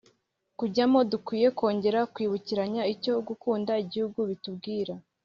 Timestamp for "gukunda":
3.27-3.71